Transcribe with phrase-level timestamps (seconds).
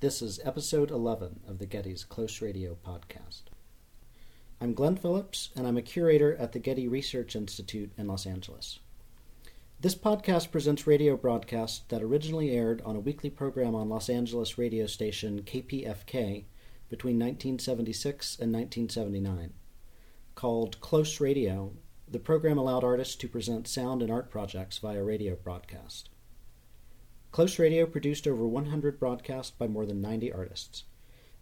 [0.00, 3.42] This is episode 11 of the Getty's Close Radio podcast.
[4.58, 8.78] I'm Glenn Phillips, and I'm a curator at the Getty Research Institute in Los Angeles.
[9.78, 14.56] This podcast presents radio broadcasts that originally aired on a weekly program on Los Angeles
[14.56, 16.44] radio station KPFK
[16.88, 19.52] between 1976 and 1979.
[20.34, 21.74] Called Close Radio,
[22.08, 26.08] the program allowed artists to present sound and art projects via radio broadcast.
[27.32, 30.82] Close Radio produced over 100 broadcasts by more than 90 artists.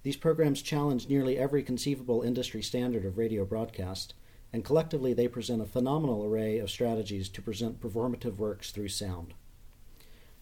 [0.02, 4.12] These programs challenge nearly every conceivable industry standard of radio broadcast,
[4.52, 9.32] and collectively they present a phenomenal array of strategies to present performative works through sound.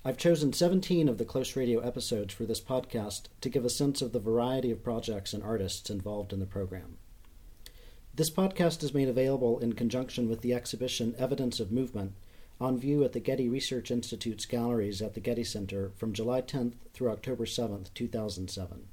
[0.05, 4.03] I've chosen 17 of the Close Radio episodes for this podcast to give a sense
[4.03, 6.99] of the variety of projects and artists involved in the program.
[8.13, 12.15] This podcast is made available in conjunction with the exhibition Evidence of Movement
[12.61, 16.75] on view at the Getty Research Institute's galleries at the Getty Center from July 10th
[16.95, 18.89] through October 7th, 2007.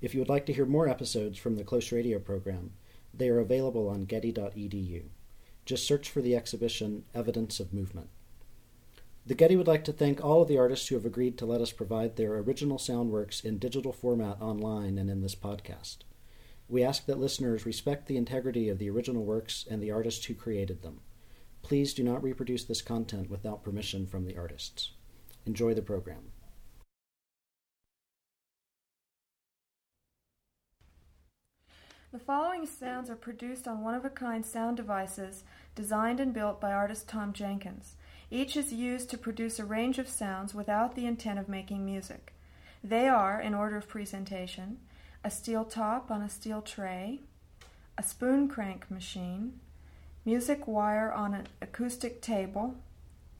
[0.00, 2.72] If you would like to hear more episodes from the Close Radio program,
[3.12, 5.02] they are available on getty.edu.
[5.66, 8.08] Just search for the exhibition Evidence of Movement.
[9.26, 11.60] The Getty would like to thank all of the artists who have agreed to let
[11.60, 15.98] us provide their original sound works in digital format online and in this podcast.
[16.66, 20.34] We ask that listeners respect the integrity of the original works and the artists who
[20.34, 21.00] created them.
[21.62, 24.92] Please do not reproduce this content without permission from the artists.
[25.46, 26.32] Enjoy the program.
[32.12, 35.44] The following sounds are produced on one of a kind sound devices
[35.76, 37.94] designed and built by artist Tom Jenkins.
[38.32, 42.34] Each is used to produce a range of sounds without the intent of making music.
[42.82, 44.78] They are, in order of presentation,
[45.22, 47.20] a steel top on a steel tray,
[47.96, 49.60] a spoon crank machine,
[50.24, 52.74] music wire on an acoustic table,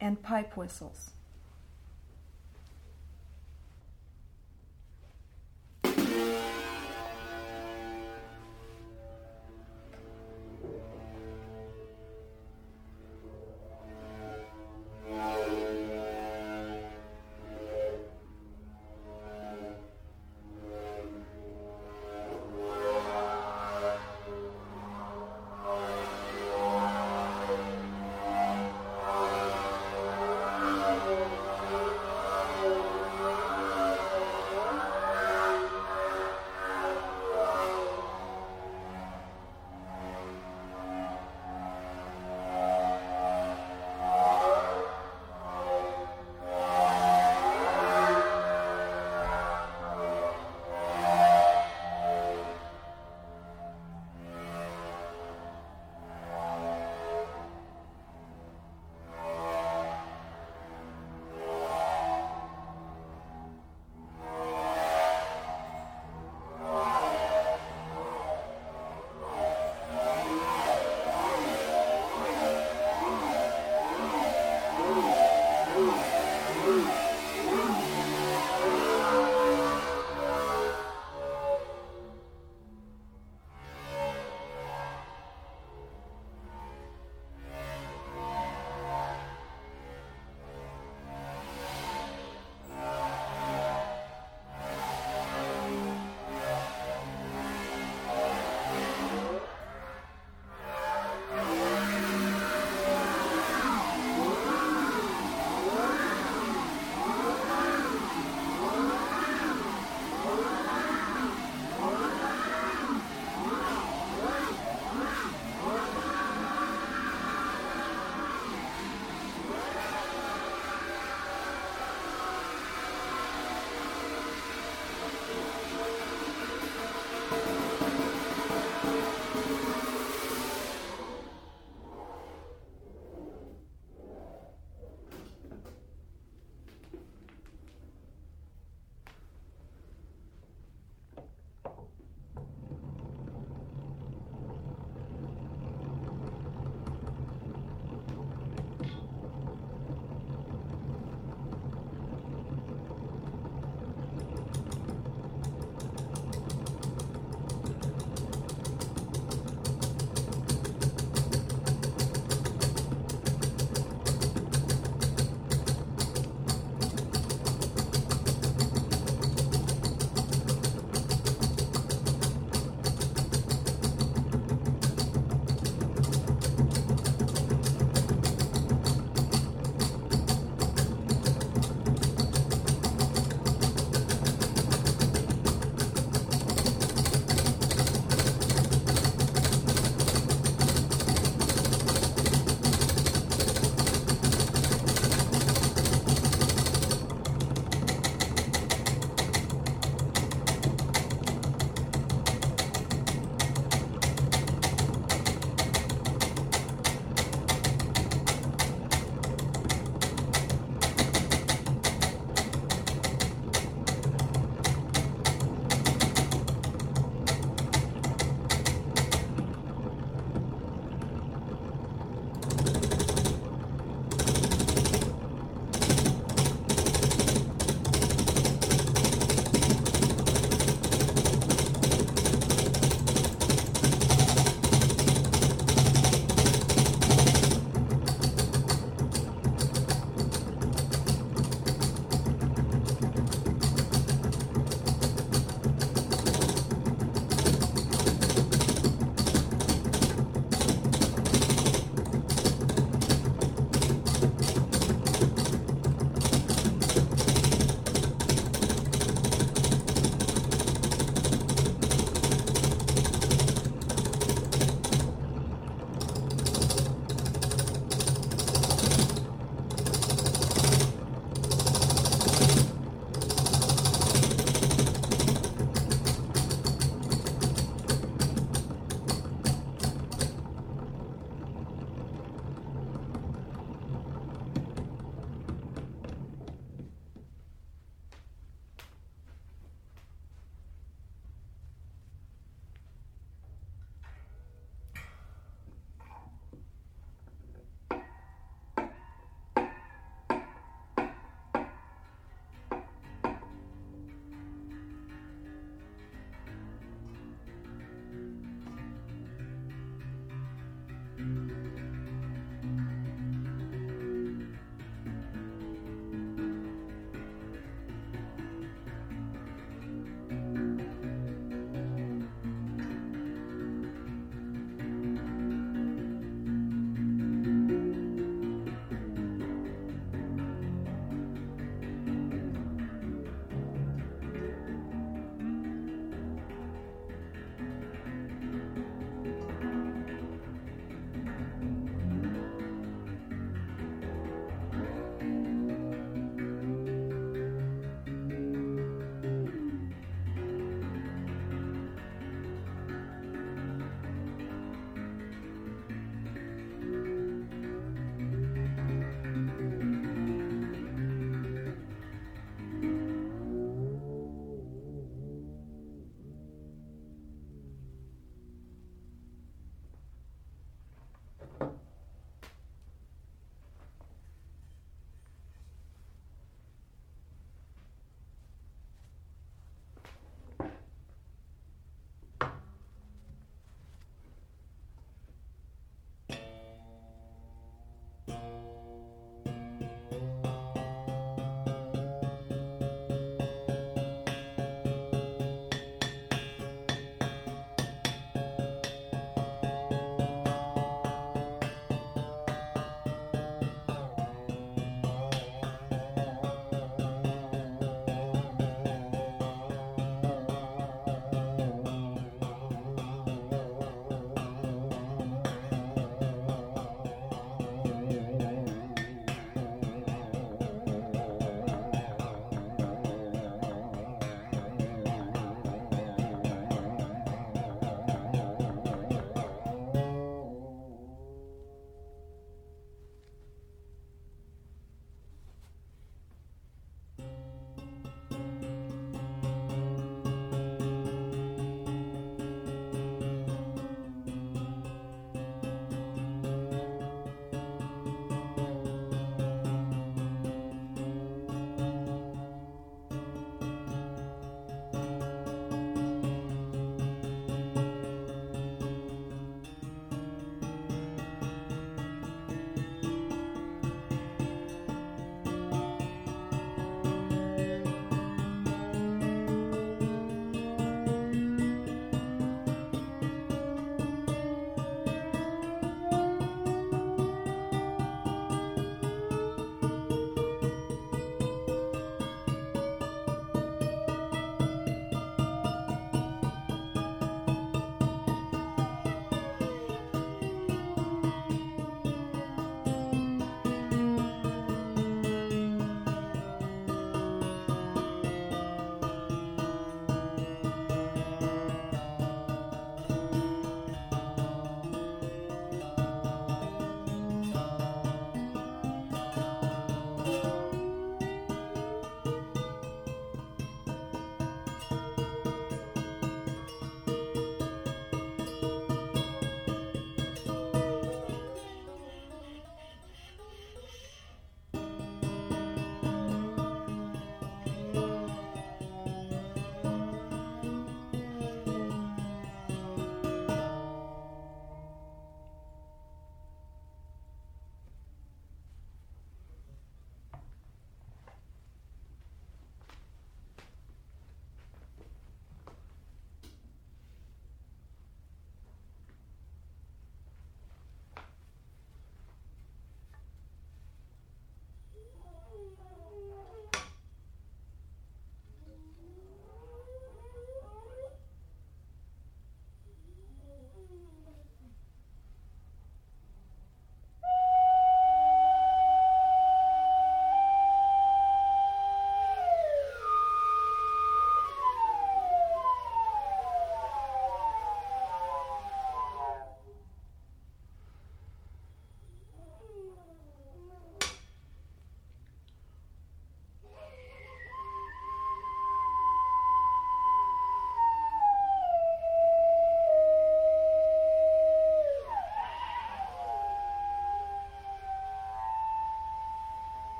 [0.00, 1.10] and pipe whistles.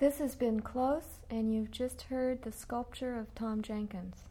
[0.00, 4.29] This has been Close, and you've just heard the sculpture of Tom Jenkins.